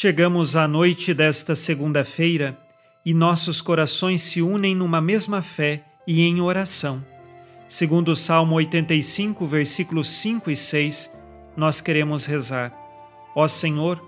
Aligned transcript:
Chegamos 0.00 0.54
à 0.54 0.68
noite 0.68 1.12
desta 1.12 1.56
segunda-feira 1.56 2.56
e 3.04 3.12
nossos 3.12 3.60
corações 3.60 4.22
se 4.22 4.40
unem 4.40 4.72
numa 4.72 5.00
mesma 5.00 5.42
fé 5.42 5.84
e 6.06 6.22
em 6.22 6.40
oração. 6.40 7.04
Segundo 7.66 8.12
o 8.12 8.14
Salmo 8.14 8.54
85, 8.54 9.44
versículos 9.44 10.06
5 10.06 10.52
e 10.52 10.54
6, 10.54 11.12
nós 11.56 11.80
queremos 11.80 12.26
rezar: 12.26 12.72
Ó 13.34 13.48
Senhor, 13.48 14.00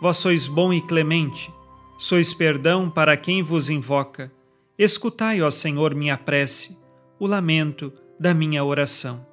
vós 0.00 0.16
sois 0.16 0.48
bom 0.48 0.72
e 0.72 0.80
clemente, 0.80 1.52
sois 1.98 2.32
perdão 2.32 2.88
para 2.88 3.14
quem 3.14 3.42
vos 3.42 3.68
invoca. 3.68 4.32
Escutai, 4.78 5.42
ó 5.42 5.50
Senhor, 5.50 5.94
minha 5.94 6.16
prece, 6.16 6.74
o 7.18 7.26
lamento 7.26 7.92
da 8.18 8.32
minha 8.32 8.64
oração. 8.64 9.26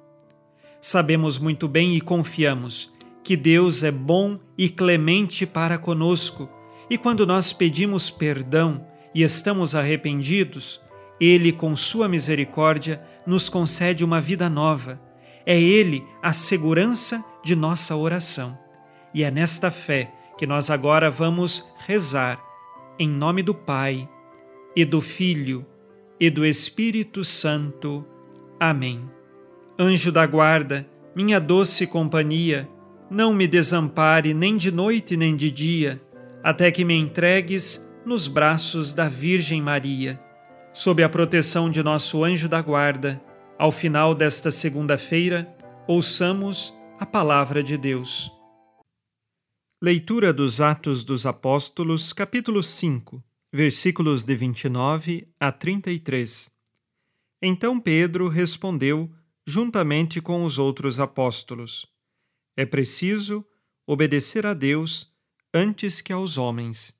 Sabemos 0.78 1.38
muito 1.38 1.66
bem 1.66 1.96
e 1.96 2.02
confiamos 2.02 2.92
que 3.22 3.36
Deus 3.36 3.82
é 3.82 3.90
bom 3.90 4.38
e 4.56 4.68
clemente 4.68 5.46
para 5.46 5.78
conosco, 5.78 6.48
e 6.90 6.98
quando 6.98 7.26
nós 7.26 7.52
pedimos 7.52 8.10
perdão 8.10 8.86
e 9.14 9.22
estamos 9.22 9.74
arrependidos, 9.74 10.80
Ele, 11.20 11.52
com 11.52 11.74
Sua 11.76 12.08
misericórdia, 12.08 13.02
nos 13.26 13.48
concede 13.48 14.04
uma 14.04 14.20
vida 14.20 14.50
nova. 14.50 15.00
É 15.46 15.58
Ele 15.58 16.04
a 16.22 16.32
segurança 16.32 17.24
de 17.42 17.56
nossa 17.56 17.96
oração. 17.96 18.58
E 19.14 19.22
é 19.22 19.30
nesta 19.30 19.70
fé 19.70 20.12
que 20.36 20.46
nós 20.46 20.70
agora 20.70 21.10
vamos 21.10 21.72
rezar, 21.86 22.40
em 22.98 23.08
nome 23.08 23.42
do 23.42 23.54
Pai, 23.54 24.08
e 24.74 24.84
do 24.84 25.00
Filho, 25.00 25.64
e 26.18 26.30
do 26.30 26.44
Espírito 26.44 27.24
Santo. 27.24 28.04
Amém. 28.58 29.08
Anjo 29.78 30.12
da 30.12 30.26
guarda, 30.26 30.86
minha 31.14 31.40
doce 31.40 31.86
companhia, 31.86 32.68
não 33.12 33.34
me 33.34 33.46
desampare 33.46 34.32
nem 34.32 34.56
de 34.56 34.72
noite 34.72 35.18
nem 35.18 35.36
de 35.36 35.50
dia, 35.50 36.02
até 36.42 36.70
que 36.70 36.82
me 36.82 36.94
entregues 36.94 37.86
nos 38.06 38.26
braços 38.26 38.94
da 38.94 39.06
Virgem 39.06 39.60
Maria. 39.60 40.18
Sob 40.72 41.02
a 41.02 41.08
proteção 41.08 41.70
de 41.70 41.82
nosso 41.82 42.24
anjo 42.24 42.48
da 42.48 42.62
guarda, 42.62 43.22
ao 43.58 43.70
final 43.70 44.14
desta 44.14 44.50
segunda-feira, 44.50 45.54
ouçamos 45.86 46.74
a 46.98 47.04
palavra 47.04 47.62
de 47.62 47.76
Deus. 47.76 48.32
Leitura 49.80 50.32
dos 50.32 50.60
Atos 50.60 51.04
dos 51.04 51.26
Apóstolos, 51.26 52.14
capítulo 52.14 52.62
5, 52.62 53.22
versículos 53.52 54.24
de 54.24 54.34
29 54.34 55.28
a 55.38 55.52
33. 55.52 56.50
Então 57.42 57.78
Pedro 57.78 58.28
respondeu, 58.28 59.12
juntamente 59.46 60.20
com 60.20 60.46
os 60.46 60.56
outros 60.56 60.98
apóstolos: 60.98 61.91
É 62.56 62.66
preciso 62.66 63.44
obedecer 63.86 64.46
a 64.46 64.54
Deus 64.54 65.10
antes 65.52 66.00
que 66.00 66.12
aos 66.12 66.38
homens. 66.38 66.96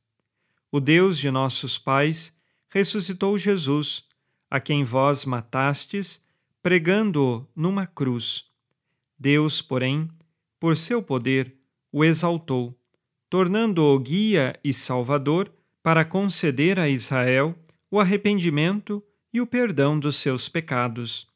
O 0.70 0.80
Deus 0.80 1.18
de 1.18 1.30
nossos 1.30 1.78
pais 1.78 2.34
ressuscitou 2.68 3.36
Jesus, 3.36 4.04
a 4.50 4.58
quem 4.58 4.84
vós 4.84 5.24
matastes, 5.24 6.24
pregando-o 6.62 7.46
numa 7.54 7.86
cruz. 7.86 8.46
Deus, 9.18 9.60
porém, 9.60 10.10
por 10.58 10.76
seu 10.76 11.02
poder, 11.02 11.54
o 11.90 12.04
exaltou, 12.04 12.78
tornando-o 13.28 13.98
guia 13.98 14.58
e 14.64 14.72
salvador 14.72 15.52
para 15.82 16.04
conceder 16.04 16.78
a 16.78 16.88
Israel 16.88 17.54
o 17.90 18.00
arrependimento 18.00 19.02
e 19.32 19.40
o 19.40 19.46
perdão 19.46 19.98
dos 19.98 20.16
seus 20.16 20.48
pecados. 20.48 21.26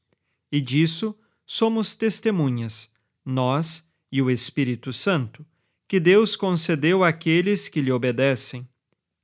E 0.50 0.60
disso 0.60 1.14
somos 1.44 1.94
testemunhas, 1.94 2.90
nós 3.24 3.86
e 4.16 4.22
o 4.22 4.30
Espírito 4.30 4.94
Santo, 4.94 5.44
que 5.86 6.00
Deus 6.00 6.36
concedeu 6.36 7.04
àqueles 7.04 7.68
que 7.68 7.82
lhe 7.82 7.92
obedecem. 7.92 8.66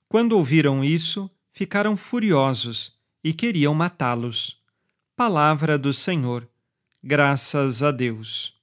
Quando 0.06 0.36
ouviram 0.36 0.84
isso, 0.84 1.30
ficaram 1.50 1.96
furiosos 1.96 2.92
e 3.24 3.32
queriam 3.32 3.72
matá-los. 3.72 4.60
Palavra 5.16 5.78
do 5.78 5.94
Senhor. 5.94 6.46
Graças 7.02 7.82
a 7.82 7.90
Deus. 7.90 8.54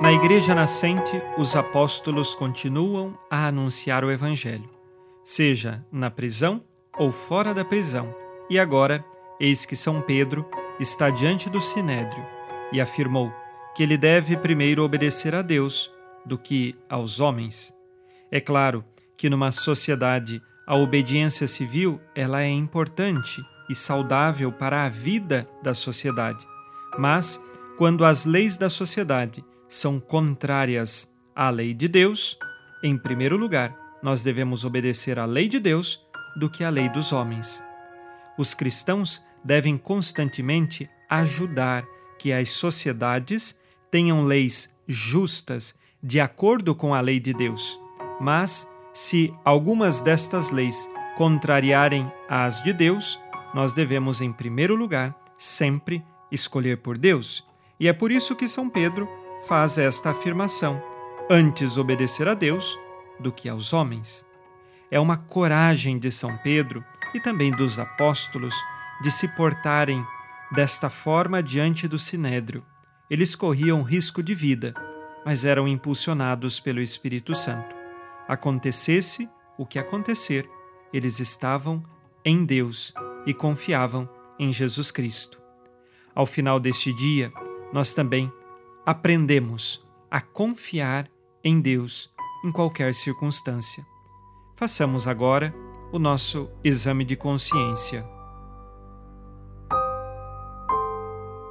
Na 0.00 0.12
Igreja 0.12 0.54
Nascente, 0.54 1.20
os 1.36 1.56
apóstolos 1.56 2.36
continuam 2.36 3.18
a 3.28 3.48
anunciar 3.48 4.04
o 4.04 4.12
Evangelho, 4.12 4.70
seja 5.24 5.84
na 5.90 6.08
prisão 6.08 6.62
ou 6.96 7.10
fora 7.10 7.52
da 7.52 7.64
prisão. 7.64 8.14
E 8.48 8.58
agora, 8.58 9.04
eis 9.40 9.64
que 9.64 9.74
São 9.74 10.02
Pedro 10.02 10.48
está 10.78 11.08
diante 11.10 11.48
do 11.48 11.60
Sinédrio 11.60 12.24
e 12.72 12.80
afirmou 12.80 13.32
que 13.74 13.82
ele 13.82 13.96
deve 13.96 14.36
primeiro 14.36 14.84
obedecer 14.84 15.34
a 15.34 15.42
Deus 15.42 15.90
do 16.24 16.36
que 16.36 16.76
aos 16.88 17.18
homens. 17.18 17.74
É 18.30 18.40
claro 18.40 18.84
que 19.16 19.30
numa 19.30 19.50
sociedade 19.50 20.40
a 20.66 20.76
obediência 20.76 21.48
civil 21.48 22.00
ela 22.14 22.42
é 22.42 22.48
importante 22.48 23.42
e 23.68 23.74
saudável 23.74 24.52
para 24.52 24.84
a 24.84 24.88
vida 24.88 25.48
da 25.62 25.74
sociedade. 25.74 26.46
Mas 26.98 27.40
quando 27.78 28.04
as 28.04 28.24
leis 28.24 28.58
da 28.58 28.68
sociedade 28.68 29.44
são 29.66 29.98
contrárias 29.98 31.10
à 31.34 31.48
lei 31.50 31.72
de 31.72 31.88
Deus, 31.88 32.36
em 32.82 32.98
primeiro 32.98 33.36
lugar, 33.36 33.74
nós 34.02 34.22
devemos 34.22 34.64
obedecer 34.64 35.18
à 35.18 35.24
lei 35.24 35.48
de 35.48 35.58
Deus 35.58 36.04
do 36.36 36.50
que 36.50 36.64
à 36.64 36.70
lei 36.70 36.88
dos 36.88 37.12
homens. 37.12 37.62
Os 38.38 38.54
cristãos 38.54 39.22
devem 39.44 39.76
constantemente 39.76 40.88
ajudar 41.08 41.84
que 42.18 42.32
as 42.32 42.50
sociedades 42.50 43.58
tenham 43.90 44.24
leis 44.24 44.74
justas 44.86 45.74
de 46.02 46.20
acordo 46.20 46.74
com 46.74 46.94
a 46.94 47.00
lei 47.00 47.18
de 47.18 47.32
Deus. 47.32 47.80
Mas, 48.20 48.70
se 48.92 49.32
algumas 49.44 50.00
destas 50.00 50.50
leis 50.50 50.88
contrariarem 51.16 52.10
as 52.28 52.62
de 52.62 52.72
Deus, 52.72 53.18
nós 53.54 53.74
devemos, 53.74 54.20
em 54.20 54.32
primeiro 54.32 54.74
lugar, 54.74 55.14
sempre 55.36 56.04
escolher 56.30 56.78
por 56.78 56.98
Deus. 56.98 57.44
E 57.78 57.88
é 57.88 57.92
por 57.92 58.12
isso 58.12 58.36
que 58.36 58.46
São 58.46 58.68
Pedro 58.68 59.08
faz 59.46 59.78
esta 59.78 60.10
afirmação: 60.10 60.82
antes 61.30 61.76
obedecer 61.76 62.28
a 62.28 62.34
Deus 62.34 62.78
do 63.18 63.32
que 63.32 63.48
aos 63.48 63.72
homens. 63.72 64.24
É 64.90 64.98
uma 64.98 65.16
coragem 65.16 65.98
de 65.98 66.10
São 66.10 66.36
Pedro 66.38 66.84
e 67.14 67.20
também 67.20 67.50
dos 67.50 67.78
apóstolos 67.78 68.54
de 69.02 69.10
se 69.10 69.28
portarem 69.28 70.04
desta 70.52 70.90
forma 70.90 71.42
diante 71.42 71.86
do 71.86 71.98
sinédrio. 71.98 72.64
Eles 73.08 73.34
corriam 73.34 73.82
risco 73.82 74.22
de 74.22 74.34
vida 74.34 74.74
mas 75.24 75.44
eram 75.44 75.68
impulsionados 75.68 76.58
pelo 76.60 76.80
Espírito 76.80 77.34
Santo. 77.34 77.74
Acontecesse 78.26 79.28
o 79.58 79.66
que 79.66 79.78
acontecer, 79.78 80.48
eles 80.92 81.20
estavam 81.20 81.82
em 82.24 82.44
Deus 82.44 82.94
e 83.26 83.34
confiavam 83.34 84.08
em 84.38 84.52
Jesus 84.52 84.90
Cristo. 84.90 85.40
Ao 86.14 86.26
final 86.26 86.58
deste 86.58 86.92
dia, 86.92 87.32
nós 87.72 87.94
também 87.94 88.32
aprendemos 88.84 89.84
a 90.10 90.20
confiar 90.20 91.08
em 91.44 91.60
Deus 91.60 92.12
em 92.44 92.50
qualquer 92.50 92.94
circunstância. 92.94 93.84
Façamos 94.56 95.06
agora 95.06 95.54
o 95.92 95.98
nosso 95.98 96.50
exame 96.64 97.04
de 97.04 97.16
consciência. 97.16 98.06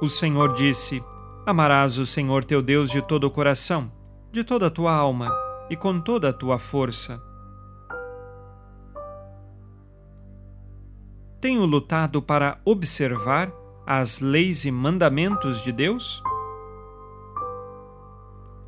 O 0.00 0.08
Senhor 0.08 0.54
disse: 0.54 1.04
Amarás 1.44 1.98
o 1.98 2.06
Senhor 2.06 2.42
teu 2.42 2.62
Deus 2.62 2.90
de 2.90 3.02
todo 3.02 3.24
o 3.24 3.30
coração, 3.30 3.92
de 4.32 4.42
toda 4.42 4.68
a 4.68 4.70
tua 4.70 4.92
alma 4.94 5.30
e 5.68 5.76
com 5.76 6.00
toda 6.00 6.30
a 6.30 6.32
tua 6.32 6.58
força. 6.58 7.22
Tenho 11.38 11.66
lutado 11.66 12.22
para 12.22 12.58
observar 12.64 13.52
as 13.86 14.20
leis 14.20 14.64
e 14.64 14.70
mandamentos 14.70 15.62
de 15.62 15.72
Deus? 15.72 16.22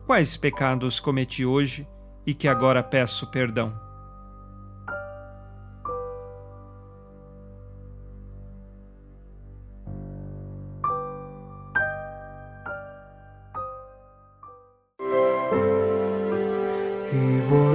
Quais 0.07 0.37
pecados 0.37 1.01
cometi 1.01 1.47
hoje 1.47 1.89
e 2.27 2.35
que 2.35 2.47
agora 2.47 2.83
peço 2.83 3.27
perdão? 3.31 3.92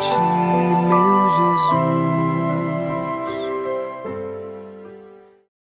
ti, 0.00 0.16
meu 0.88 1.28
Jesus. 1.36 2.17